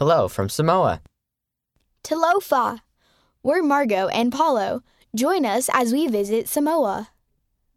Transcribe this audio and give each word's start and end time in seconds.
Hello 0.00 0.28
from 0.28 0.48
Samoa. 0.48 1.02
Talofa. 2.02 2.78
We're 3.42 3.62
Margot 3.62 4.08
and 4.08 4.32
Paulo. 4.32 4.82
Join 5.14 5.44
us 5.44 5.68
as 5.74 5.92
we 5.92 6.08
visit 6.08 6.48
Samoa. 6.48 7.10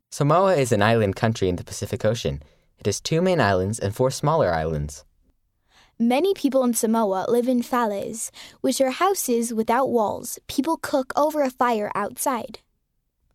Samoa 0.09 0.55
is 0.55 0.71
an 0.71 0.81
island 0.81 1.17
country 1.17 1.49
in 1.49 1.57
the 1.57 1.65
Pacific 1.65 2.05
Ocean. 2.05 2.41
It 2.79 2.86
has 2.86 3.01
two 3.01 3.21
main 3.21 3.41
islands 3.41 3.78
and 3.78 3.94
four 3.94 4.09
smaller 4.09 4.54
islands. 4.54 5.04
Many 5.99 6.33
people 6.33 6.63
in 6.63 6.73
Samoa 6.73 7.25
live 7.28 7.49
in 7.49 7.61
fales, 7.61 8.31
which 8.61 8.79
are 8.79 8.91
houses 8.91 9.53
without 9.53 9.89
walls. 9.89 10.39
People 10.47 10.77
cook 10.77 11.11
over 11.17 11.41
a 11.41 11.49
fire 11.49 11.91
outside. 11.93 12.59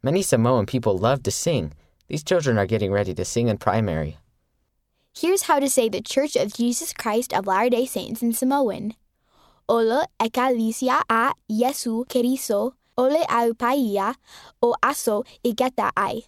Many 0.03 0.23
Samoan 0.23 0.65
people 0.65 0.97
love 0.97 1.23
to 1.25 1.31
sing. 1.31 1.75
These 2.07 2.25
children 2.25 2.57
are 2.57 2.65
getting 2.65 2.91
ready 2.91 3.13
to 3.13 3.25
sing 3.27 3.49
in 3.49 3.59
primary. 3.59 4.17
Here's 5.21 5.43
how 5.43 5.59
to 5.59 5.69
say 5.69 5.89
the 5.89 6.01
Church 6.01 6.37
of 6.37 6.55
Jesus 6.55 6.93
Christ 6.93 7.35
of 7.35 7.49
Latter 7.49 7.71
day 7.71 7.87
Saints 7.87 8.23
in 8.23 8.33
Samoan. 8.33 8.95
Ole 9.69 10.07
ekalesia 10.21 11.03
a 11.11 11.33
Yesu 11.51 12.07
Keriso, 12.07 12.75
ole 12.97 13.27
aupaia 13.27 14.15
o 14.63 14.77
aso 14.81 15.25
igeta 15.45 15.91
ai. 15.97 16.23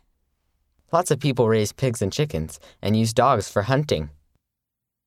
Lots 0.91 1.13
of 1.13 1.21
people 1.21 1.49
raise 1.49 1.73
pigs 1.73 2.03
and 2.03 2.13
chickens 2.13 2.59
and 2.83 2.97
use 2.97 3.13
dogs 3.13 3.49
for 3.49 3.63
hunting. 3.63 4.11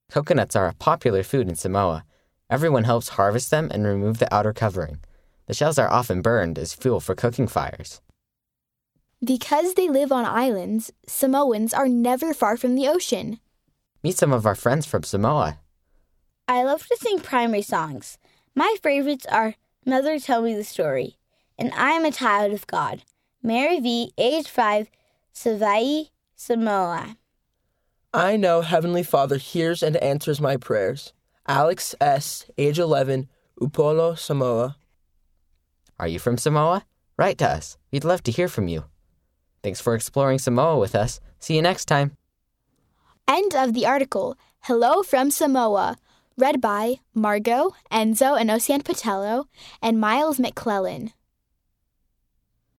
Coconuts 0.09 0.55
are 0.55 0.69
a 0.69 0.75
popular 0.75 1.21
food 1.21 1.49
in 1.49 1.55
Samoa. 1.55 2.05
Everyone 2.49 2.85
helps 2.85 3.09
harvest 3.19 3.51
them 3.51 3.69
and 3.69 3.85
remove 3.85 4.19
the 4.19 4.33
outer 4.33 4.53
covering. 4.53 4.99
The 5.47 5.53
shells 5.53 5.77
are 5.77 5.91
often 5.91 6.21
burned 6.21 6.57
as 6.57 6.73
fuel 6.73 7.01
for 7.01 7.15
cooking 7.15 7.49
fires. 7.49 7.99
Because 9.21 9.73
they 9.73 9.89
live 9.89 10.13
on 10.13 10.23
islands, 10.23 10.93
Samoans 11.05 11.73
are 11.73 11.89
never 11.89 12.33
far 12.33 12.55
from 12.55 12.75
the 12.75 12.87
ocean. 12.87 13.41
Meet 14.03 14.17
some 14.17 14.33
of 14.33 14.45
our 14.45 14.55
friends 14.55 14.85
from 14.85 15.03
Samoa. 15.03 15.59
I 16.47 16.63
love 16.63 16.85
to 16.87 16.97
sing 16.99 17.19
primary 17.19 17.61
songs. 17.61 18.17
My 18.53 18.75
favorites 18.83 19.25
are 19.31 19.55
Mother 19.85 20.19
Tell 20.19 20.41
Me 20.41 20.53
the 20.53 20.63
Story 20.63 21.17
and 21.57 21.71
I 21.73 21.91
Am 21.91 22.05
a 22.05 22.11
Child 22.11 22.53
of 22.53 22.67
God. 22.67 23.03
Mary 23.41 23.79
V, 23.79 24.13
age 24.17 24.47
5, 24.47 24.89
Savai, 25.33 26.09
Samoa. 26.35 27.17
I 28.13 28.37
know 28.37 28.61
Heavenly 28.61 29.03
Father 29.03 29.37
hears 29.37 29.81
and 29.83 29.97
answers 29.97 30.39
my 30.39 30.57
prayers. 30.57 31.13
Alex 31.47 31.95
S., 31.99 32.45
age 32.57 32.79
11, 32.79 33.27
Upolu, 33.59 34.17
Samoa. 34.17 34.77
Are 35.99 36.07
you 36.07 36.19
from 36.19 36.37
Samoa? 36.37 36.85
Write 37.17 37.37
to 37.39 37.49
us. 37.49 37.77
We'd 37.91 38.05
love 38.05 38.23
to 38.23 38.31
hear 38.31 38.47
from 38.47 38.67
you. 38.67 38.85
Thanks 39.61 39.81
for 39.81 39.95
exploring 39.95 40.39
Samoa 40.39 40.77
with 40.77 40.95
us. 40.95 41.19
See 41.39 41.55
you 41.55 41.61
next 41.61 41.85
time. 41.85 42.17
End 43.27 43.55
of 43.55 43.73
the 43.73 43.85
article. 43.85 44.35
Hello 44.61 45.01
from 45.01 45.31
Samoa. 45.31 45.97
Read 46.37 46.59
by 46.59 46.95
Margot, 47.13 47.71
Enzo, 47.89 48.39
and 48.39 48.51
Ocean 48.51 48.81
Patello, 48.81 49.45
and 49.81 49.99
Miles 49.99 50.39
McClellan. 50.39 51.13